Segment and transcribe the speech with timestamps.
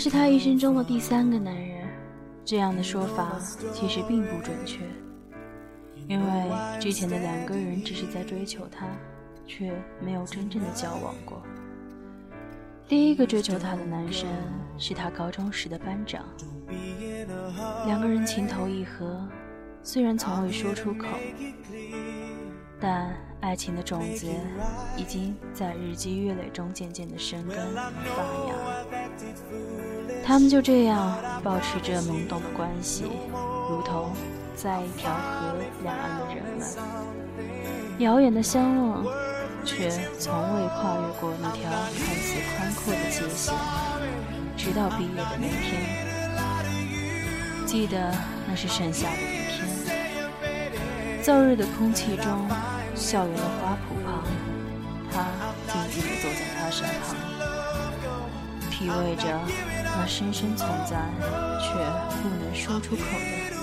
[0.00, 1.86] 是他一生中的第三个男人。
[2.42, 3.38] 这样的说法
[3.72, 4.80] 其实并不准确，
[6.08, 8.86] 因为之前的两个人只是在追求他，
[9.46, 9.70] 却
[10.00, 11.42] 没有真正的交往过。
[12.88, 14.26] 第一个追求他的男生
[14.78, 16.24] 是他高中时的班长，
[17.86, 19.28] 两个人情投意合，
[19.82, 21.06] 虽然从未说出口，
[22.80, 24.26] 但爱情的种子
[24.96, 28.54] 已经在日积月累中渐渐的生根发芽。
[30.30, 33.02] 他们就这样保持着懵懂的关系，
[33.68, 34.12] 如同
[34.54, 36.68] 在一条河两岸的人们，
[37.98, 39.04] 遥远的相望。
[39.64, 39.90] 却
[40.20, 43.52] 从未跨越过那条看似宽阔的界限，
[44.56, 45.82] 直到毕业的那天。
[47.66, 48.14] 记得
[48.46, 49.66] 那是盛夏的一天，
[51.24, 52.48] 燥热的空气中，
[52.94, 54.22] 校园的花圃旁，
[55.10, 55.26] 他
[55.66, 57.16] 静静地坐在他身旁，
[58.70, 59.24] 体味着
[59.96, 60.96] 那深深存在
[61.60, 61.72] 却
[62.22, 63.56] 不能说出口的忧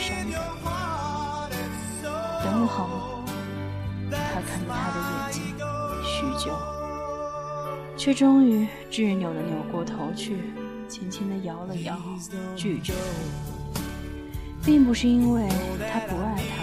[0.00, 0.40] 伤感。
[2.42, 2.94] 等我好吗？
[4.10, 5.42] 他看着他的眼睛，
[6.04, 6.52] 许久，
[7.96, 10.36] 却终于执拗地扭过头去，
[10.88, 11.96] 轻轻地摇了摇，
[12.56, 12.92] 拒绝。
[14.64, 15.48] 并不是因为
[15.92, 16.62] 他不爱他，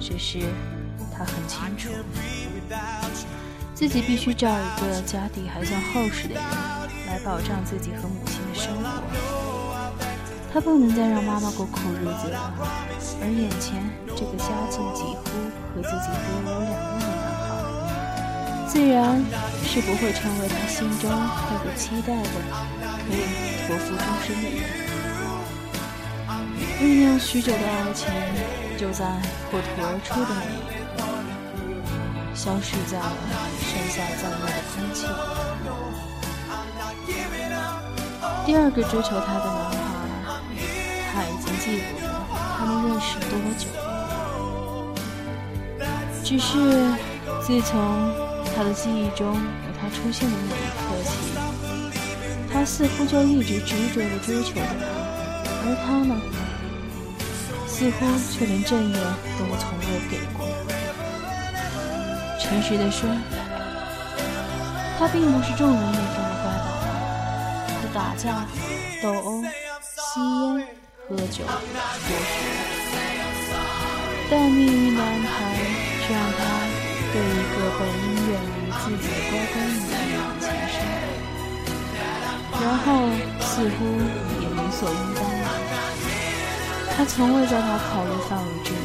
[0.00, 0.40] 只是
[1.12, 1.88] 他很清楚，
[3.74, 6.42] 自己必须找一个家底还算厚实的人
[7.10, 8.82] 来保障自己和母亲的生活。
[10.52, 12.54] 他不能再让妈妈过苦日子了，
[13.20, 13.82] 而眼前
[14.16, 15.22] 这个家境几乎……
[15.72, 17.14] 和自己别无两样的男
[17.46, 19.22] 孩，自然
[19.62, 22.26] 是不会成为他心中那个期待的、
[23.06, 23.22] 可以
[23.68, 24.58] 托付终身的人。
[26.80, 28.10] 酝酿许久的爱情，
[28.76, 29.06] 就在
[29.48, 30.58] 破土而出的那一
[30.98, 31.06] 刻，
[32.34, 33.14] 消失在了
[33.62, 35.06] 盛夏燥热的空气。
[38.50, 40.42] 第二个追求他的男孩，
[41.14, 42.10] 他已经记不得
[42.58, 43.70] 他们认识多久。
[46.24, 46.58] 只是，
[47.40, 47.78] 自从
[48.52, 51.10] 他的记忆中有他出现的那一刻起，
[52.52, 56.20] 他似乎就一直执着地追求着他，而他呢，
[57.68, 59.00] 似乎却连正眼
[59.38, 60.44] 都从未给过。
[62.40, 63.08] 诚实地说，
[64.98, 66.19] 他并不是众人眼中，
[68.10, 68.44] 打架、
[69.00, 69.40] 斗殴、
[69.86, 70.66] 吸烟、
[71.08, 72.34] 喝酒、剥削，
[74.28, 75.30] 但命运的安排。
[76.10, 76.38] 让他
[77.12, 77.22] 对一
[77.54, 80.74] 个本应远离自己的乖乖女一往情深，
[82.60, 82.84] 然后
[83.38, 83.78] 似乎
[84.40, 85.46] 也理所应当了。
[86.96, 88.76] 他从未在他考虑范围之内。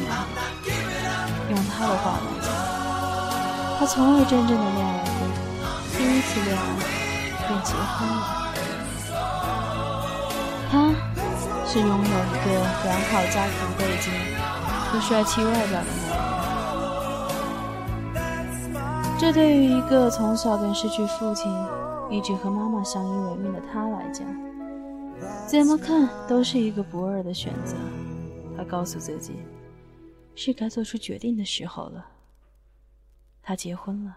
[1.50, 2.48] 用他的话来讲，
[3.80, 5.18] 他从未真正的恋爱过，
[5.98, 6.60] 第一次恋爱
[7.48, 8.45] 便结婚了。
[11.76, 12.08] 是拥有一个
[12.84, 14.10] 良好家庭背景
[14.88, 16.16] 和帅气外表的男
[18.24, 19.20] 人。
[19.20, 21.52] 这对于一个从小便失去父亲，
[22.08, 24.26] 一直和妈妈相依为命的他来讲，
[25.46, 27.76] 怎么看都是一个不二的选择。
[28.56, 29.34] 他告诉自己，
[30.34, 32.06] 是该做出决定的时候了。
[33.42, 34.16] 他结婚了，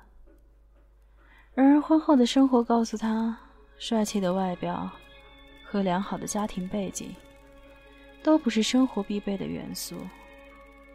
[1.53, 3.37] 然而婚后的生活告诉他，
[3.77, 4.89] 帅气的外表
[5.65, 7.13] 和良好的家庭背景，
[8.23, 9.95] 都不是生活必备的元素。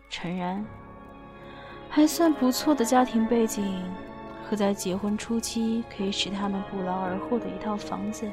[0.08, 0.64] 诚然。
[1.90, 3.80] 还算不错的家庭背景，
[4.44, 8.28] 和在结婚初期可以使他们不劳而获的一套房子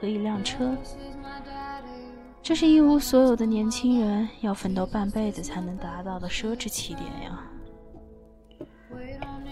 [0.00, 0.74] 和一辆车，
[2.42, 7.44] 这是一无所有的年轻人要奋斗半辈子才能达到的奢侈起点呀！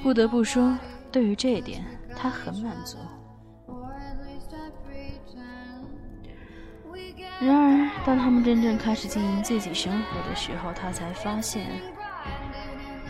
[0.02, 0.74] 不得不说，
[1.12, 1.84] 对于这一点，
[2.16, 2.96] 他很满足。
[7.40, 11.66] 然而，当他们真正开始经营自己生活的时候，他才发现。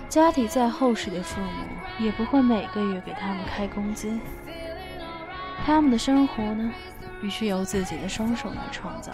[0.08, 4.10] 家底再厚实的父母，也不会每个月给他们开工资。
[5.64, 6.72] 他们的生活呢，
[7.20, 9.12] 必须由自己的双手来创造。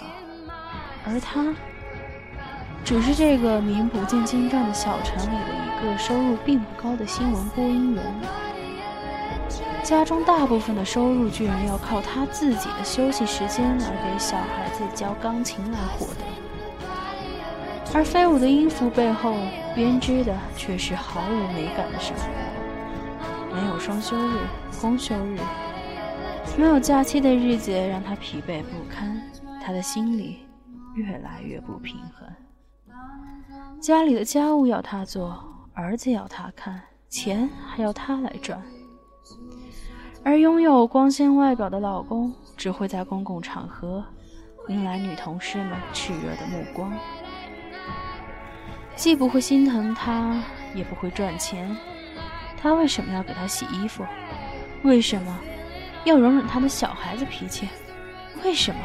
[1.05, 1.55] 而他，
[2.85, 8.46] 只是这个名不见经传的小城里的一个收入并不高的新闻播音员。
[9.87, 16.23] 家中大部分的收入，居然要靠他自己的休息时间来给小孩子教钢琴来获得。
[17.95, 19.37] 而飞舞的音符背后
[19.77, 24.41] 编织的却是毫无美感的生活，没有双休日、
[24.81, 25.39] 公休日，
[26.59, 29.23] 没有假期的日子让他疲惫不堪，
[29.63, 30.41] 他的心里
[30.97, 32.29] 越来越不平衡。
[33.81, 35.39] 家里的家务要他做，
[35.75, 38.61] 儿子要他看，钱还要他来赚，
[40.27, 44.05] 而拥有光鲜外表的老公只会在公共场合
[44.67, 46.93] 引来女同事们炽热的目光。
[48.97, 50.43] 既不会心疼他，
[50.75, 51.77] 也不会赚钱。
[52.61, 54.05] 他为什么要给他洗衣服？
[54.83, 55.39] 为什么
[56.03, 57.69] 要容忍他的小孩子脾气？
[58.43, 58.81] 为什么？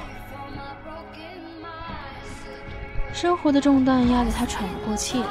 [3.12, 5.28] 生活的重担压得他喘不过气来。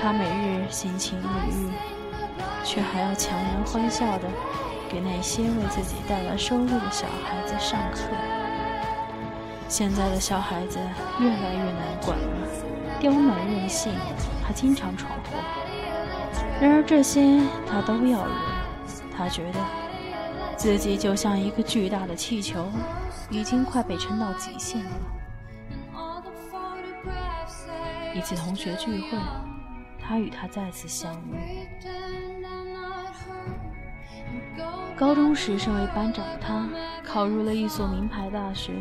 [0.00, 1.70] 他每日心情抑郁，
[2.64, 4.28] 却还要强颜欢笑的
[4.88, 8.00] 给那些为自己带来收入的小孩子上课。
[9.68, 10.78] 现在的小孩子
[11.18, 12.48] 越来越难管了，
[13.00, 13.92] 刁蛮任性，
[14.44, 15.38] 还经常闯祸。
[16.60, 18.52] 然而这些他都要忍。
[19.14, 19.60] 他觉得
[20.56, 22.66] 自己就像一个巨大的气球，
[23.30, 24.90] 已经快被撑到极限了。
[28.14, 29.18] 一次同学聚会，
[30.00, 31.61] 他与他再次相遇。
[35.02, 36.64] 高中时身为班长的他，
[37.04, 38.72] 考入了一所名牌大学，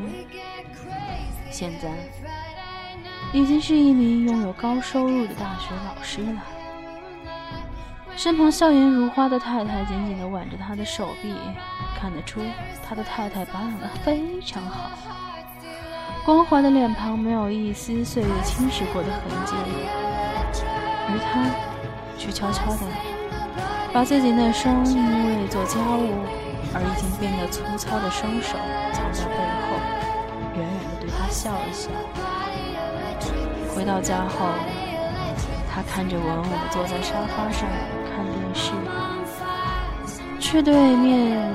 [1.49, 1.89] 现在
[3.33, 6.43] 已经是一名拥有高收入的大学老师了。
[8.15, 11.33] 身旁笑颜如花的太太紧紧地挽着他的手臂，
[11.99, 12.39] 看得出
[12.87, 14.91] 他的太太保养得非常好。
[16.23, 19.55] 光滑的脸庞没有一丝岁月侵蚀过的痕迹，
[21.07, 21.49] 而他
[22.15, 22.85] 却悄悄地
[23.93, 26.23] 把自己那双因为做家务
[26.73, 28.57] 而已经变得粗糙的双手
[28.93, 29.35] 藏在背
[29.67, 29.75] 后，
[30.55, 31.89] 远远地对他笑了笑。
[33.75, 34.47] 回到家后，
[35.69, 37.67] 他看着稳稳地坐在沙发上
[38.15, 38.71] 看电视，
[40.39, 41.51] 却对面。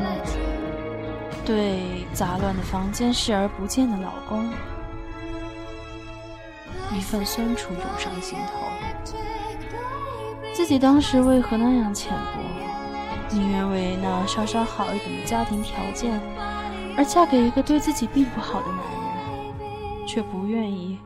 [1.47, 4.53] 对杂乱的房间视而不见的老公，
[6.93, 8.67] 一份酸楚涌上心头。
[10.57, 12.41] 自己当时为何那样浅薄，
[13.31, 16.19] 宁愿为那稍稍好一点的家庭条件
[16.97, 18.79] 而嫁给一个对自己并不好的男
[19.61, 20.99] 人，却不愿意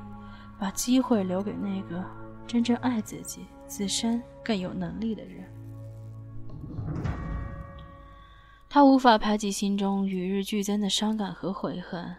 [0.57, 2.01] 把机会留给那个
[2.47, 5.45] 真正爱自己、自身更有能力的人。
[8.69, 12.15] 他无法排挤心中与日俱增的伤感和悔恨。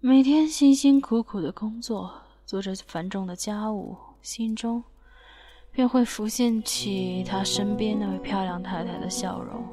[0.00, 4.82] 每天辛辛苦苦的工作，做着繁重的家务，心中
[5.70, 9.64] 便会浮现起他身边那位漂亮太太的笑容。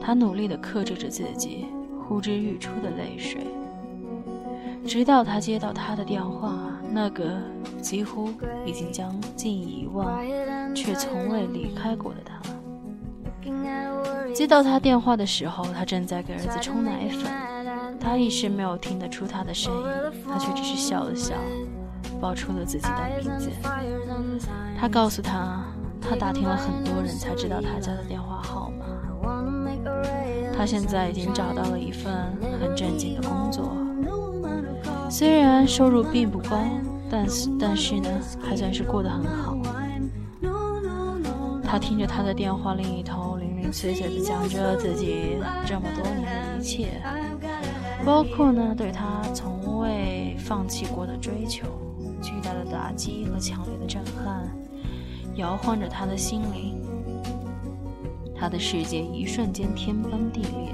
[0.00, 1.66] 他努力地克制着自己
[2.06, 3.46] 呼之欲出的泪水，
[4.86, 6.56] 直到他接到他的电话，
[6.90, 7.42] 那个
[7.80, 8.30] 几乎
[8.64, 10.24] 已经将近遗忘，
[10.74, 12.38] 却从未离开过的他。
[14.32, 17.98] 接到他电话的时候，他正在给儿子冲奶粉。
[18.00, 19.84] 他一时没有听得出他的声音，
[20.26, 21.34] 他却只是笑了笑，
[22.20, 23.50] 报出了自己的名字。
[24.78, 25.64] 他告诉他，
[26.00, 28.86] 他打听了很多人才知道他家的电话号码。
[30.56, 32.12] 他现在已经找到了一份
[32.60, 33.76] 很正经的工作，
[35.08, 36.58] 虽然收入并不高，
[37.08, 38.08] 但是但是呢，
[38.42, 39.56] 还算是过得很好。
[41.62, 45.36] 他听着他的电话另一头零零碎碎的讲着自己
[45.66, 47.00] 这么多年的一切，
[48.04, 51.66] 包括呢对他从未放弃过的追求。
[52.22, 54.48] 巨大的打击和强烈的震撼
[55.36, 56.82] 摇晃着他的心灵，
[58.34, 60.72] 他的世界一瞬间天崩地裂，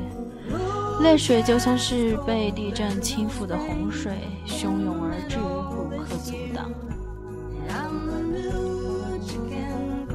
[1.03, 4.13] 泪水就像是被地震倾覆的洪水
[4.47, 6.71] 汹涌而至，不可阻挡。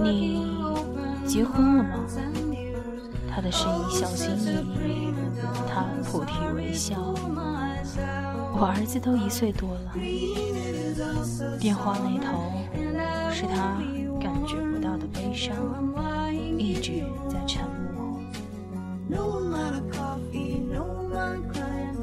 [0.01, 0.49] 你。
[1.27, 1.89] 结婚了吗？
[3.29, 4.47] 他的声音小心翼
[4.83, 5.13] 翼，
[5.67, 7.13] 他菩提微笑。
[8.61, 9.93] 我儿子都一岁多了。
[11.57, 12.51] 电话那头
[13.31, 13.79] 是他
[14.19, 15.55] 感觉不到的悲伤，
[16.57, 17.63] 一直在沉
[17.95, 18.19] 默。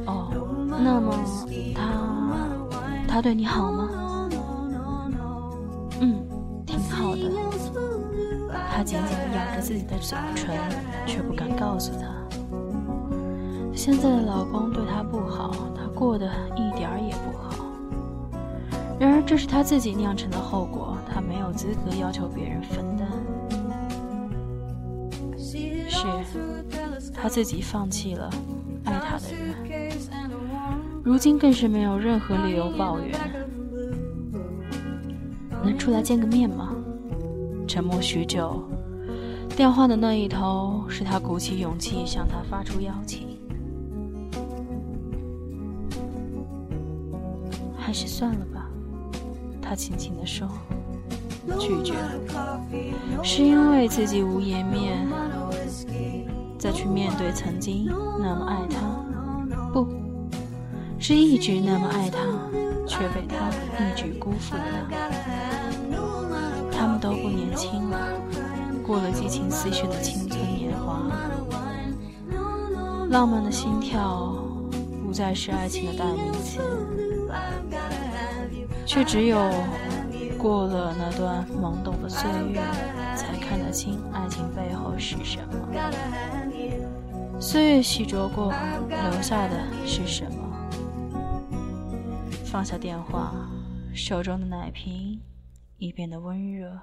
[0.06, 0.30] 哦，
[0.82, 1.12] 那么
[1.74, 1.82] 他
[3.06, 3.90] 他对你好吗？
[6.00, 6.24] 嗯，
[6.64, 7.30] 挺好的。
[8.74, 10.56] 他紧紧咬着自己的嘴唇，
[11.06, 12.06] 却不敢告诉他，
[13.76, 17.66] 现在的老公对她不好，她过得一点儿也不好。
[18.98, 23.06] 然而，这是她自己酿成的后果，她没有资格要求别人分担。
[25.38, 26.06] 是，
[27.12, 28.30] 她自己放弃了
[28.86, 29.54] 爱她的人，
[31.04, 33.14] 如今更是没有任何理由抱怨。
[35.62, 36.74] 能出来见个面吗？
[37.68, 38.64] 沉默许久，
[39.54, 43.36] 电话的那一头是他鼓起勇气向他发出邀请。
[47.96, 48.68] 是算了吧，
[49.62, 50.46] 他轻轻地说，
[51.58, 52.60] 拒绝了，
[53.24, 55.08] 是因为自己无颜面
[56.58, 57.86] 再去面对曾经
[58.20, 58.76] 那么爱他，
[59.72, 59.88] 不
[60.98, 62.18] 是一直那么爱他，
[62.86, 63.48] 却被他
[63.82, 65.10] 一举辜负的他。
[66.70, 67.96] 他们都不年轻了，
[68.86, 71.00] 过了激情四射的青春年华，
[73.08, 74.36] 浪漫的心跳
[75.02, 76.60] 不再是爱情的代名词，
[78.84, 79.38] 却只有
[80.38, 82.60] 过了那段懵懂的岁月，
[83.16, 85.54] 才看得清爱情背后是什么。
[87.40, 88.52] 岁月洗濯过，
[88.88, 90.38] 留下的是什么？
[92.44, 93.34] 放下电话，
[93.94, 95.20] 手中的奶瓶
[95.78, 96.78] 已变得温热。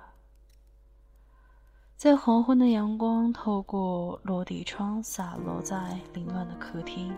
[1.95, 7.15] 在黄昏的阳光透过落地窗洒落在凌乱的客厅，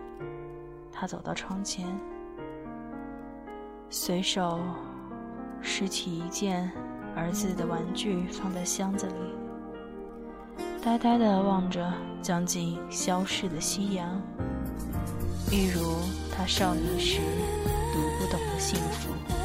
[0.92, 1.86] 他走到窗前，
[3.88, 4.60] 随手
[5.62, 6.70] 拾起一件
[7.14, 9.14] 儿子的玩具放在箱子里，
[10.82, 14.20] 呆呆地望着将近消逝的夕阳，
[15.50, 15.96] 一如
[16.36, 17.20] 他少年时
[17.92, 19.35] 读不懂的幸福。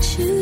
[0.00, 0.39] about you.